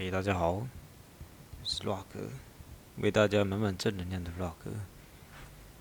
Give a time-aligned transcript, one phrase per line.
[0.00, 0.68] 嘿，大家好，我
[1.64, 2.04] 是 Rock，
[2.98, 4.54] 为大家满满正能量的 Rock。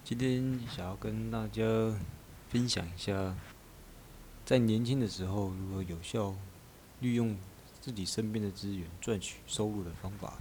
[0.03, 1.61] 今天想要跟大家
[2.49, 3.35] 分享一下，
[4.43, 6.33] 在年轻的时候如何有效
[6.99, 7.37] 利用
[7.79, 10.33] 自己身边的资源赚取收入的方法。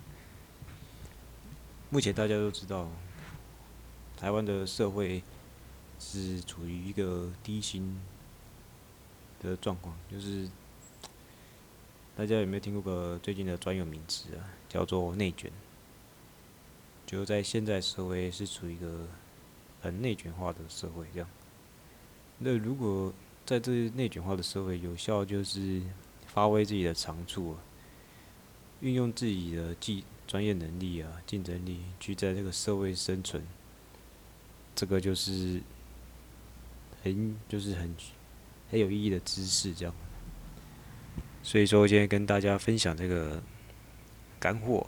[1.90, 2.88] 目前大家都知道，
[4.16, 5.22] 台湾的社会
[5.98, 8.00] 是处于一个低薪
[9.42, 10.48] 的状况，就是
[12.16, 14.48] 大家有没有听过个最近的专有名词啊？
[14.70, 15.52] 叫做内卷。
[17.04, 19.06] 就在现在社会是处于一个
[19.82, 21.28] 很内卷化的社会，这样。
[22.38, 23.12] 那如果
[23.44, 25.82] 在这内卷化的社会，有效就是
[26.26, 27.58] 发挥自己的长处啊，
[28.80, 33.46] 运用自己的技专业能力啊、竞争力，去在这个社会生存，
[34.74, 35.60] 这个就是
[37.02, 37.94] 很就是很
[38.70, 39.94] 很有意义的知识，这样。
[41.46, 43.40] 所以说，今天跟大家分享这个
[44.36, 44.84] 干货。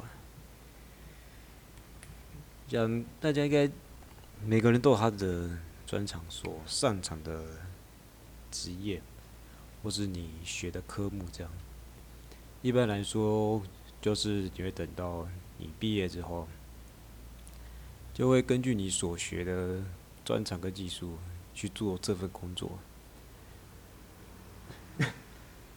[2.66, 3.70] 讲大家应该
[4.45, 5.56] 每个人都有他的
[5.87, 7.45] 专长，所擅长的
[8.50, 9.00] 职业，
[9.84, 11.52] 或是你学的科目这样。
[12.60, 13.62] 一般来说，
[14.00, 15.28] 就是你会等到
[15.59, 16.48] 你毕业之后，
[18.12, 19.80] 就会根据你所学的
[20.24, 21.18] 专长跟技术
[21.54, 22.80] 去做这份工作。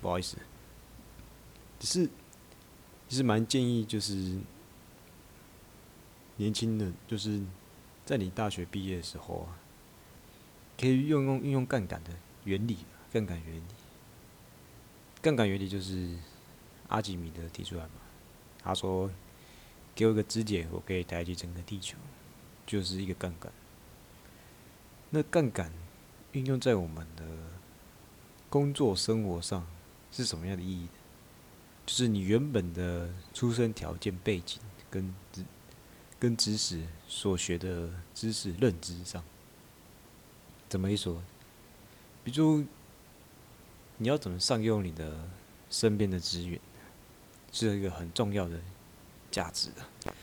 [0.02, 0.40] 不好意思。
[1.82, 2.10] 只是，
[3.10, 4.38] 其实蛮建议就是
[6.36, 7.42] 年轻人，就是
[8.06, 9.58] 在你大学毕业的时候啊，
[10.80, 12.12] 可以用用运用杠杆的
[12.44, 12.78] 原理，
[13.12, 13.64] 杠杆原理。
[15.24, 16.16] 杠杆原理就是
[16.90, 17.92] 阿基米德提出来嘛，
[18.62, 19.10] 他说
[19.96, 21.98] ：“给我一个支点，我可以抬起整个地球。”
[22.68, 23.52] 就是一个杠杆。
[25.10, 25.74] 那杠杆
[26.34, 27.26] 运用在我们的
[28.52, 29.66] 工作生活上
[30.12, 31.01] 是什么样的意义呢？
[31.92, 35.44] 就是你原本的出生条件背景跟知
[36.18, 39.22] 跟知识所学的知识认知上，
[40.70, 41.22] 怎么一说？
[42.24, 42.64] 比如
[43.98, 45.28] 你要怎么善用你的
[45.70, 46.58] 身边的资源，
[47.52, 48.58] 是一个很重要的
[49.30, 50.14] 价值的。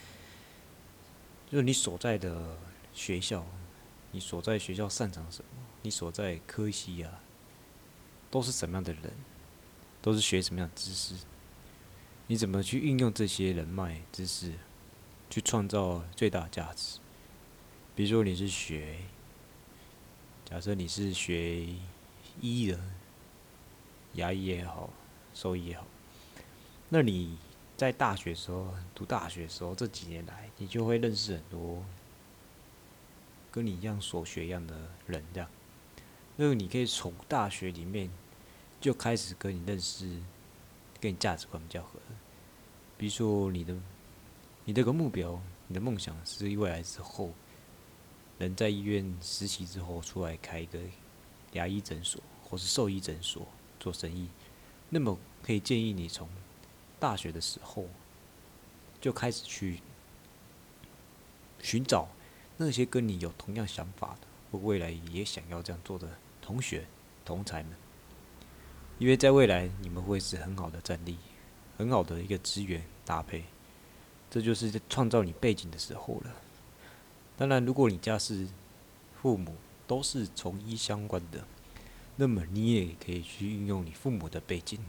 [1.50, 2.56] 就是你所在的
[2.94, 3.44] 学校，
[4.12, 5.50] 你所在学校擅长什么？
[5.82, 7.20] 你所在科系啊，
[8.30, 9.12] 都是什么样的人？
[10.00, 11.14] 都是学什么样的知识？
[12.30, 14.52] 你怎么去运用这些人脉知识，
[15.30, 16.98] 去创造最大价值？
[17.96, 18.98] 比如说你是学，
[20.44, 21.66] 假设你是学
[22.42, 22.78] 医的，
[24.12, 24.90] 牙医也好，
[25.32, 25.86] 兽医也好，
[26.90, 27.38] 那你
[27.78, 31.82] 在大学时候读大学时候这几年来，你就会认识很多
[33.50, 35.48] 跟你一样所学一样的人，这样，
[36.36, 38.10] 那你可以从大学里面
[38.82, 40.20] 就开始跟你认识。
[41.00, 42.00] 跟你价值观比较合，
[42.98, 43.74] 比如说你的，
[44.64, 47.32] 你这个目标，你的梦想是未来之后，
[48.38, 50.80] 能在医院实习之后出来开一个
[51.52, 53.46] 牙医诊所或是兽医诊所
[53.78, 54.28] 做生意，
[54.90, 56.28] 那么可以建议你从
[56.98, 57.86] 大学的时候
[59.00, 59.80] 就开始去
[61.60, 62.08] 寻找
[62.56, 66.08] 那些跟你有同样想法的或未来也想要这样做的
[66.42, 66.84] 同学
[67.24, 67.72] 同才们。
[68.98, 71.16] 因为在未来，你们会是很好的战力，
[71.78, 73.44] 很好的一个资源搭配，
[74.28, 76.34] 这就是在创造你背景的时候了。
[77.36, 78.48] 当然，如果你家是
[79.22, 79.54] 父母
[79.86, 81.44] 都是从医相关的，
[82.16, 84.80] 那么你也可以去运用你父母的背景，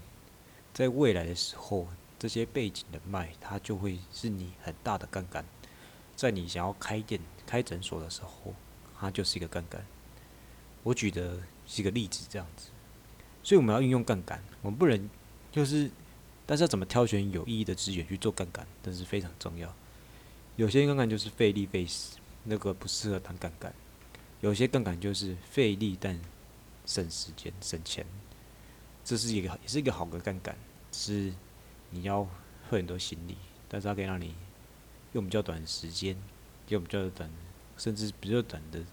[0.74, 5.46] 在未来的时候，这些背景的脉，它就会是你很大的杠杆。
[6.16, 8.56] 在你想要开店、开诊所的时候，
[9.00, 9.86] 它就是一个杠杆。
[10.82, 12.70] 我举的是一个例子，这样子。
[13.44, 15.10] 所以我们要运用杠杆，我们不能
[15.52, 15.90] 就是，
[16.50, 19.72] 但是要怎么挑选有意义的资源去做杠杆，这是非常重要。
[20.56, 23.72] 有些杠杆就是费力费时，那个不适合当杠杆；
[24.42, 26.20] 有些杠杆就是费力但
[26.88, 28.04] 省时间省钱，
[29.06, 30.58] 这是一个也是一个好的杠杆，
[30.92, 31.32] 是
[31.92, 32.24] 你要
[32.68, 33.38] 费很多心力，
[33.68, 34.34] 但是它可以让你
[35.14, 36.18] 用比较短的时间，
[36.70, 37.30] 用比较短
[37.78, 38.84] 甚至比较短的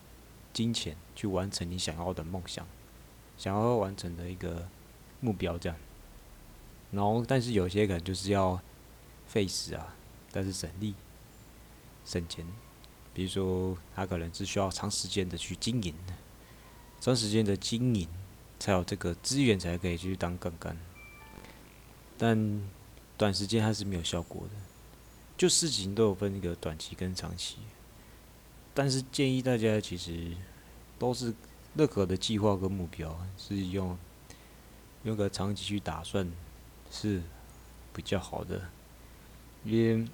[0.53, 2.67] 金钱去完成你想要的梦想。
[3.39, 4.69] 想要完成的一个
[5.21, 5.79] 目标，这样。
[6.91, 8.61] 然后，但是有些可能就是要
[9.27, 9.95] 费时啊，
[10.33, 10.95] 但是省力、
[12.05, 12.47] 省钱。
[13.13, 15.95] 比如说，他可能是需要长时间的去经营，
[17.01, 18.09] 长时间的经营
[18.59, 20.77] 才有这个资源，才可以去当杠杆。
[22.19, 22.63] 但
[23.17, 24.55] 短时间它是没有效果的。
[25.37, 27.57] 就事情都有分一个短期跟长期，
[28.75, 30.33] 但是建议大家其实
[30.99, 31.35] 都是。
[31.79, 33.99] 任何的计划跟目标是用
[35.03, 36.27] 用个长期去打算
[36.99, 37.21] 是
[37.93, 38.71] 比较好的，
[39.65, 40.09] 因为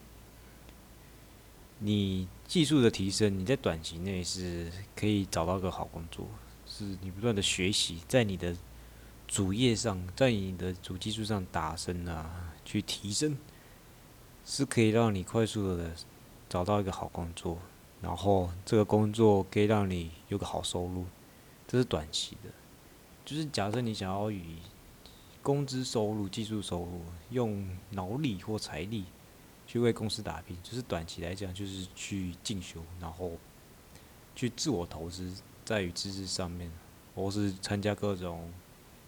[1.79, 6.27] 你技术的提升，你在短期内是可以找到个好工作，
[6.67, 8.57] 是你不断的学习，在你的
[9.29, 13.39] 主业上，在你的主技术上打深啊，去提升，
[14.45, 15.93] 是可以让你快速的
[16.49, 17.59] 找到一个好工作，
[18.01, 21.07] 然后这个工作可以让你有个好收入，
[21.69, 22.51] 这是短期的。
[23.25, 24.43] 就是假设你想要以
[25.43, 29.05] 工资收入、技术收入，用脑力或财力。
[29.65, 33.33] 去为公司打拼，就是短期来讲，就是去进修，然后
[34.37, 35.35] 去自我投资，
[35.65, 36.71] 在于知识上面，
[37.15, 38.53] 或是参加各种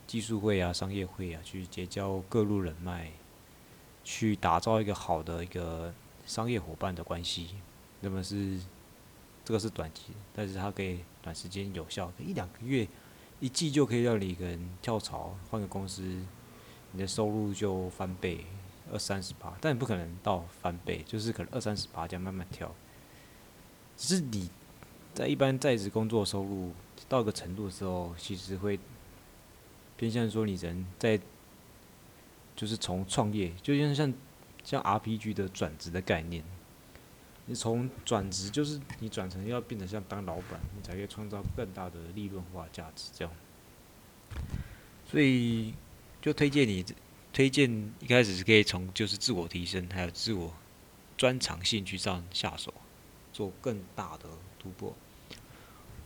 [0.07, 3.11] 技术会啊、商业会啊，去结交各路人脉，
[4.05, 5.93] 去打造一个好的一个
[6.25, 7.57] 商业伙伴的关系。
[8.01, 8.59] 那么是
[9.45, 12.89] 这个是短期，但是它可以短时间有效，一两个月、
[13.41, 16.03] 一季就可以让你一个人跳槽换个公司，
[16.93, 18.45] 你的收入就翻倍。
[18.93, 22.71] 二三十八，但你不可能到翻倍，就是可能二三十八这样慢慢跳。
[23.97, 24.51] 只是你
[25.15, 26.71] 在一般在职工作收入
[27.09, 28.79] 到一个程度的时候，其实会
[29.97, 31.19] 偏向说你人在
[32.55, 34.15] 就是从创业，就像像
[34.63, 36.45] 像 RPG 的转职的概念，
[37.47, 43.35] 你从转职就是你转成要变得像当老板，你才可以创造更大的利润化价值这样。
[45.11, 45.75] 所以
[46.21, 46.85] 就推荐你。
[47.35, 47.69] 推荐
[47.99, 50.55] 一开始是可以从就是自我提升，还有自我
[51.17, 52.73] 专长兴趣上下手，
[53.33, 54.95] 做更大的突破，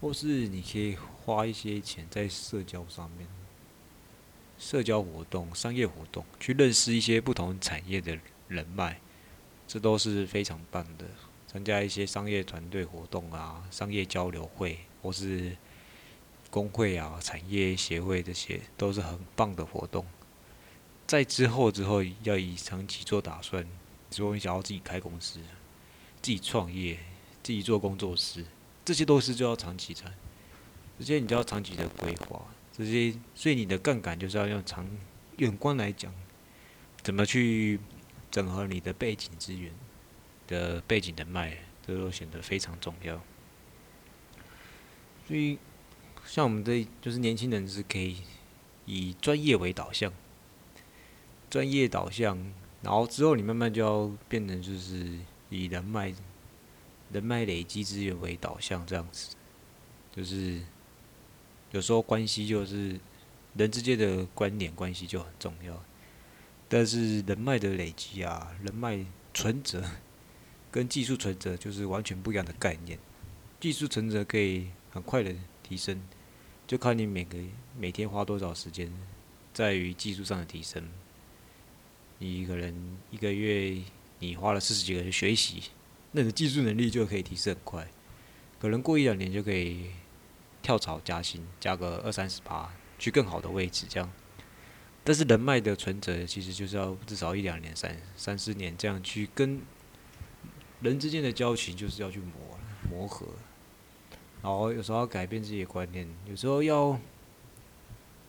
[0.00, 3.28] 或是你可以花一些钱在社交上面，
[4.56, 8.18] 社交活动、商业活动，去认识一些不同产业的
[8.48, 8.98] 人脉，
[9.66, 11.04] 这都是非常棒的。
[11.50, 15.56] 参加一些商业团队活动啊，商业交流会，或是
[16.50, 20.06] 工会啊、产业协会这些，都是很棒的活动。
[21.06, 23.66] 在之后之后，要以长期做打算。
[24.14, 25.40] 如果你想要自己开公司、
[26.20, 26.98] 自己创业、
[27.42, 28.44] 自己做工作室，
[28.84, 30.02] 这些都是就要长期的，
[30.98, 32.42] 这些你就要长期的规划。
[32.76, 34.86] 这些，所以你的杠杆就是要用长
[35.38, 36.12] 远观来讲，
[37.02, 37.80] 怎么去
[38.30, 39.72] 整合你的背景资源
[40.48, 41.56] 的背景的脉，
[41.86, 43.22] 这都显得非常重要。
[45.28, 45.58] 所以，
[46.26, 48.16] 像我们这就是年轻人是可以
[48.86, 50.12] 以专业为导向。
[51.50, 52.36] 专业导向，
[52.82, 55.18] 然后之后你慢慢就要变成就是
[55.48, 56.12] 以人脉、
[57.10, 59.34] 人脉累积资源为导向这样子，
[60.14, 60.60] 就是
[61.70, 63.00] 有时候关系就是
[63.54, 65.82] 人之间的关联关系就很重要，
[66.68, 69.02] 但是人脉的累积啊，人脉
[69.32, 69.82] 存折
[70.70, 72.98] 跟技术存折就是完全不一样的概念，
[73.60, 76.02] 技术存折可以很快的提升，
[76.66, 77.38] 就看你每个
[77.78, 78.92] 每天花多少时间
[79.52, 80.88] 在于技术上的提升。
[82.18, 83.80] 你可能一个月
[84.18, 85.62] 你花了四十几个人学习，
[86.12, 87.88] 那你的技术能力就可以提升很快，
[88.60, 89.90] 可能过一两年就可以
[90.60, 94.10] 跳槽加薪，加个二三十八，去更好的位置这样。
[95.04, 99.60] 但是人脉的存折其实就是要至少一两年、三三四年这样去跟
[100.80, 102.58] 人之间的交情，就是要去磨
[102.90, 103.26] 磨合，
[104.42, 106.98] 然后有时候要改变自己的观念，有时候要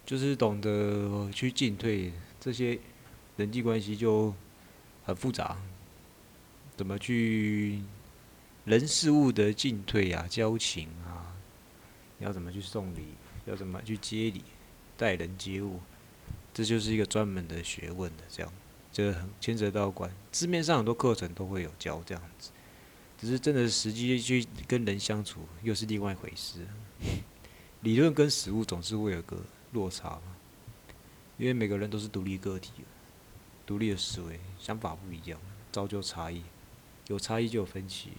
[0.06, 2.80] 就是懂得去进退这些。
[3.38, 4.36] 人际关系就
[5.06, 5.58] 很复杂，
[6.76, 7.82] 怎么去
[8.66, 11.32] 人事物的进退啊、交情啊，
[12.20, 13.14] 要怎么去送礼，
[13.46, 14.44] 要怎么去接礼、
[14.98, 15.80] 待人接物，
[16.54, 18.24] 这就是一个专门的学问的。
[18.28, 18.52] 这样，
[18.92, 22.52] 这很牵扯到关，字面上很多课程都会有教这样子，
[23.18, 26.66] 只是真的实际去跟人相处又是另外一回事。
[27.82, 29.38] 理论跟实物总是会有个
[29.72, 30.36] 落差嘛，
[31.38, 32.72] 因为每个人都是独立个体。
[33.66, 35.40] 独立的思维想法不一样，
[35.72, 36.42] 造就差异。
[37.06, 38.10] 有差异就有分歧，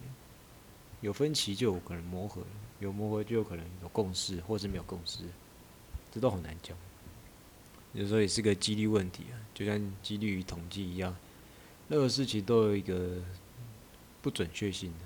[1.00, 2.42] 有分歧就有可能磨合，
[2.78, 5.24] 有磨合就有可能有共识，或者没有共识，
[6.12, 6.76] 这都很难讲。
[7.92, 11.16] 有时候也是个几率问题啊，就像几率与统计一样，
[11.88, 13.22] 任何事情都有一个
[14.22, 15.04] 不准确性的，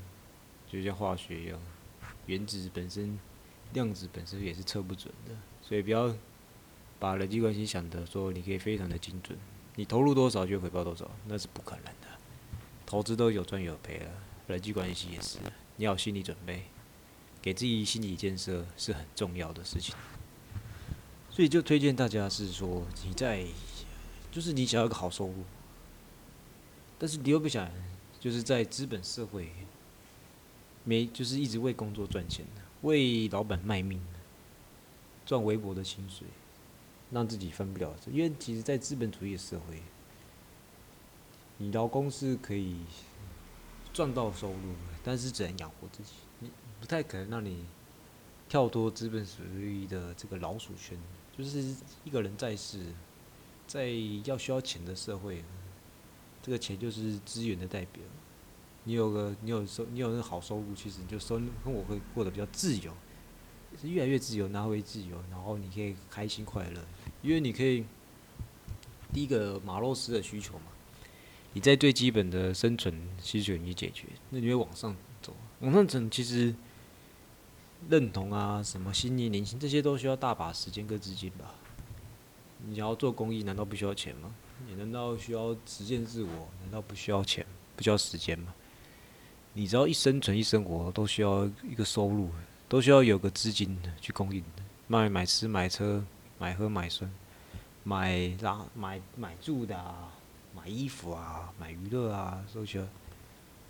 [0.71, 1.59] 就像化学一样，
[2.27, 3.19] 原子本身、
[3.73, 6.15] 量子本身也是测不准的，所以不要
[6.99, 9.39] 把人际关系想的说你可以非常的精准。
[9.77, 12.07] 你投入多少就回报多少，那是不可能的。
[12.87, 14.11] 投资都有赚有赔了，
[14.47, 15.39] 人际关系也是，
[15.77, 16.65] 你要有心理准备，
[17.41, 19.95] 给自己心理建设是很重要的事情。
[21.35, 23.45] 所以就推荐大家是说，你在
[24.31, 25.43] 就是你想要一个好收入，
[26.97, 27.69] 但是你又不想
[28.21, 29.51] 就是在资本社会
[30.85, 34.01] 没就是一直为工作赚钱的，为老板卖命，
[35.27, 36.27] 赚微薄的薪水。
[37.11, 39.81] 让自己分不了，因为其实，在资本主义的社会，
[41.59, 42.79] 你劳工是可以
[43.93, 44.75] 赚到收入，
[45.05, 46.51] 但是只能养活自己，你
[46.81, 47.67] 不太可能让你
[48.49, 50.99] 跳脱资本主义的这个老鼠圈。
[51.37, 51.75] 就是
[52.05, 52.79] 一个人在世，
[53.67, 53.89] 在
[54.25, 55.43] 要需要钱的社会，
[56.43, 58.03] 这个钱就是资源的代表。
[58.85, 62.93] 你有个你有收你有那个好收入，其实你就生活会过得比较自由，
[63.81, 66.85] 是越来越自由，拿回自由，然后你可以开心快乐，
[67.23, 67.85] 因为你可以
[69.13, 70.67] 第一个马洛斯的需求嘛，
[71.55, 76.55] 你在最基本的生存需求你解决，那你会往上走，往上走其实
[77.89, 81.55] 认同啊，什么心灵灵性这些都需要大把时间跟资金吧。
[82.67, 84.35] 你要做公益，难道不需要钱吗？
[84.67, 86.49] 你难道需要实践自我？
[86.63, 87.45] 难道不需要钱？
[87.77, 88.55] 不需要时间吗？
[89.53, 92.31] 你只要一生存、一生活，都需要一个收入，
[92.69, 94.63] 都需要有个资金去供应的。
[94.87, 96.03] 买买吃、买车、
[96.39, 97.11] 买喝、买穿、
[97.83, 100.13] 买拉、买买住的啊，
[100.55, 102.85] 买衣服啊，买娱乐啊，都需要。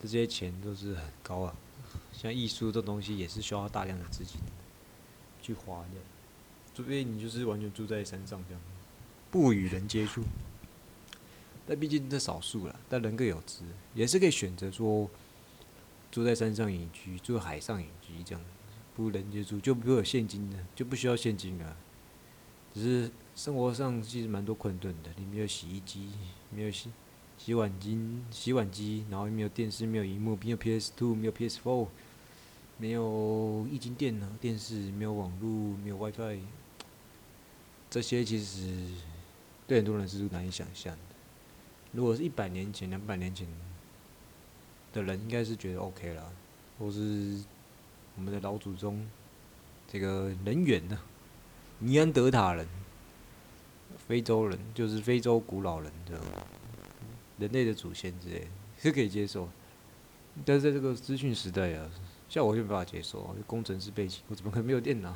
[0.00, 1.54] 这些钱都是很高啊。
[2.16, 4.40] 像艺术这东西，也是需要大量的资金
[5.42, 6.00] 去花的。
[6.74, 8.62] 除非你就是完全住在山上这样，
[9.30, 10.22] 不与人接触。
[11.66, 15.10] 但毕竟这少数了，但人各有志，也是可以选择说。
[16.10, 18.44] 住在山上隐居，住海上隐居，这样
[18.94, 21.76] 不人接触就不会有现金的，就不需要现金了。
[22.72, 26.10] 只是生活上其实蛮多困顿的，你没有洗衣机，
[26.50, 26.88] 没有洗
[27.36, 27.98] 洗碗机，
[28.30, 31.88] 洗碗机，然后没有电视，没有荧幕，没有 PS Two，没有 PS Four，
[32.76, 36.40] 没有液晶电脑、电视，没有网络，没有 WiFi，
[37.90, 38.88] 这些其实
[39.66, 41.14] 对很多人是难以想象的。
[41.92, 43.46] 如果是一百年前、两百年前。
[44.94, 46.32] 的人应该是觉得 OK 了，
[46.78, 47.42] 或是
[48.14, 49.04] 我们的老祖宗，
[49.88, 50.96] 这个人猿呢，
[51.80, 52.64] 尼安德塔人，
[54.06, 56.20] 非洲人就是非洲古老人的
[57.40, 58.46] 人类的祖先之类，
[58.78, 59.48] 是可以接受。
[60.44, 61.90] 但是在这个资讯时代啊，
[62.28, 65.14] 像我就没办法接受，工程师背景，我怎么可能没有电脑？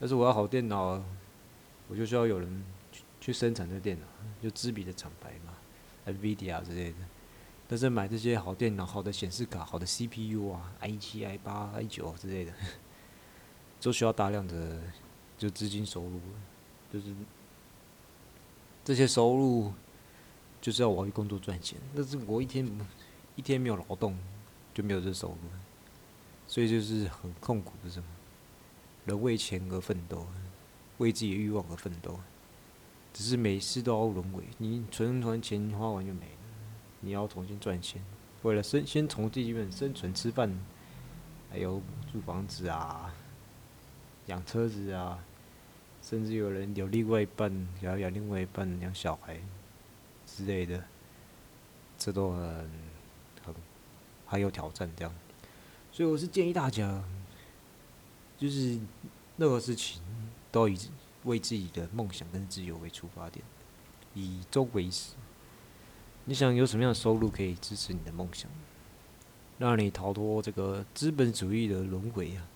[0.00, 1.02] 但是我要好电脑，
[1.88, 4.06] 我就需要有人去去生产这电脑，
[4.42, 5.54] 就知名的厂牌嘛
[6.06, 6.96] ，NVIDIA 之类的。
[7.70, 12.52] 但是买这些好电脑、好的显示卡、好的 CPU 啊，i 七、i 八、i 九之类的，
[13.80, 14.80] 都需要大量的
[15.36, 16.18] 就资金收入，
[16.90, 17.14] 就是
[18.82, 19.70] 这些收入
[20.62, 21.78] 就是要我去工作赚钱。
[21.94, 22.66] 但是我一天
[23.36, 24.18] 一天没有劳动，
[24.72, 25.36] 就没有这收入，
[26.48, 28.06] 所以就是很痛苦不，是吗？
[29.04, 30.26] 人为钱而奋斗，
[30.96, 32.18] 为自己的欲望而奋斗，
[33.12, 36.32] 只是每次都要轮回，你存存钱花完就没了。
[37.00, 38.02] 你要重新赚钱，
[38.42, 40.50] 为了生先从基本生存吃饭，
[41.50, 43.14] 还有租房子啊，
[44.26, 45.22] 养车子啊，
[46.02, 49.38] 甚至有人有另外一半，要养另外一半养小孩
[50.26, 50.82] 之类的，
[51.98, 52.70] 这都很
[53.44, 53.54] 很
[54.26, 55.14] 很有挑战这样。
[55.98, 57.02] 所以我是建议大家，
[58.38, 58.78] 就是
[59.36, 60.00] 任何事情
[60.52, 60.78] 都以
[61.24, 63.44] 为自己的梦想跟自由为出发点，
[64.14, 65.14] 以终为始。
[66.26, 68.48] 你想有什么样的收入可以支持你的梦想，
[69.58, 72.46] 让你逃脱这个资本主义的轮回啊？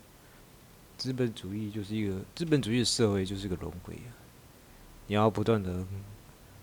[0.96, 4.14] 资本主义就是一个资本主义的社会，就是一个轮回啊！
[5.08, 5.84] 你要不断的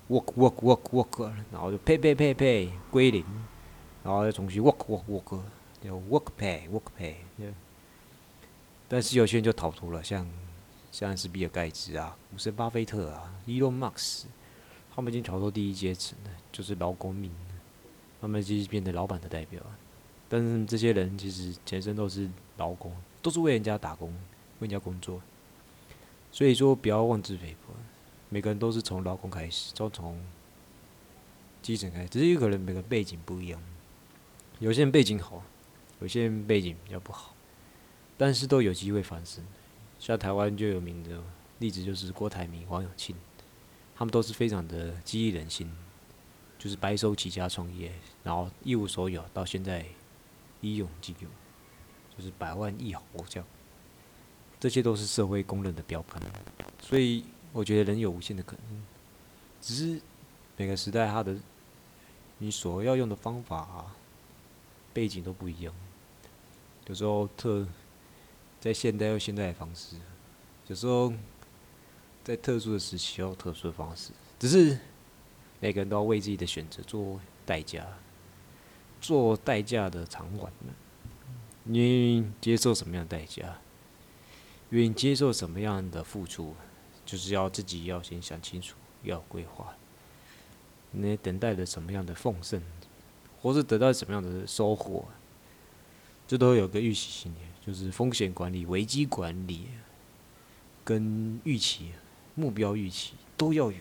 [0.07, 3.25] work work work work，然后就呸呸呸呸归零，
[4.01, 5.41] 然后再重新 work work work，
[5.83, 7.15] 叫 work pay work pay。
[8.88, 10.27] 但是有些人就逃脱了，像
[10.91, 14.25] 像是比尔盖茨啊、股神巴菲特啊、Elon Musk。
[14.91, 17.31] 他们已经逃脱第一阶层了，就是劳工命，
[18.19, 19.62] 他们就是变成老板的代表。
[20.27, 24.09] 但是这些人其实前身都是劳工，都是为人家打工，
[24.59, 25.21] 为人家工作。
[26.31, 27.74] 所以说，不要妄自菲薄。
[28.27, 30.19] 每个人都是从劳工开始，都从
[31.62, 33.62] 基层开始，只是有可能每个背景不一样。
[34.59, 35.41] 有些人背景好，
[36.00, 37.34] 有些人背景比较不好，
[38.18, 39.44] 但是都有机会翻身。
[40.00, 41.22] 像台湾就有名的
[41.60, 43.15] 例子，就是郭台铭、王永庆。
[43.96, 45.70] 他们都是非常的激励人心，
[46.58, 47.91] 就是白手起家创业，
[48.24, 49.86] 然后一无所有，到现在
[50.62, 51.27] 一有即有，
[52.18, 53.48] 就是百万亿豪这样，
[54.58, 56.22] 这些都是社会公认的标杆。
[56.82, 58.84] 所以我觉得人有无限的可能，
[59.60, 60.01] 只是
[60.56, 61.36] 每个时代它的
[62.38, 63.94] 你所要用的方法、
[64.94, 65.74] 背景都不一样。
[66.89, 67.65] 有时候特
[68.60, 69.96] 在现代用现代的方式，
[70.67, 71.13] 有时候。
[72.22, 74.77] 在特殊的时期，用特殊的方式，只是
[75.60, 77.88] 每个人都要为自己的选择做代价，
[79.01, 80.51] 做代价的偿还。
[81.63, 83.58] 你接受什么样的代价？
[84.69, 86.53] 愿意接受什么样的付出？
[87.03, 89.75] 就是要自己要先想清楚，要规划。
[90.91, 92.62] 你等待着什么样的奉献？
[93.41, 95.05] 或是得到什么样的收获，
[96.29, 99.65] 这都有个预期心理，就是风险管理、危机管理
[100.83, 101.91] 跟预期、
[102.36, 103.79] 目标预期都要有，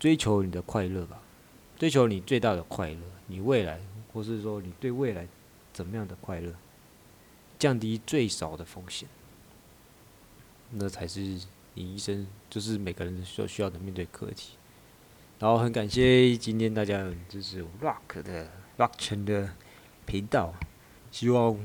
[0.00, 1.22] 追求你的快乐吧，
[1.78, 2.98] 追求你最大的快乐，
[3.28, 3.78] 你未来
[4.12, 5.28] 或是说你对未来
[5.72, 6.52] 怎么样的快乐，
[7.56, 9.08] 降低最少的风险，
[10.72, 11.20] 那才是
[11.74, 14.54] 你一生就是每个人所需要的面对课题。
[15.38, 19.54] 然后很感谢今天大家支持 Rock 的 Rock 圈的
[20.04, 20.52] 频道，
[21.16, 21.58] 希望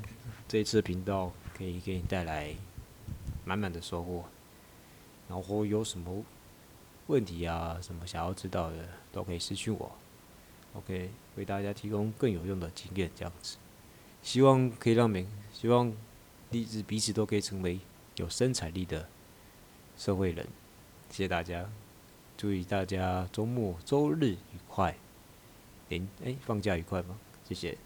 [0.48, 2.56] 这一次频道可以给你带来
[3.44, 4.24] 满满的收获。
[5.28, 6.24] 然后有什么
[7.08, 8.78] 问题啊，什么想要知道的，
[9.12, 9.92] 都可以私信我。
[10.76, 13.58] OK，为大家提供更有用的经验，这样子，
[14.24, 15.94] 希望可以让每希望
[16.50, 17.78] 彼此彼此都可以成为
[18.16, 19.10] 有生产力的
[19.98, 20.48] 社会人。
[21.10, 21.70] 谢谢大家。
[22.38, 24.38] 祝大家周末周日愉
[24.70, 24.96] 快，
[25.90, 27.20] 连哎放假愉快吗？
[27.46, 27.78] 谢谢。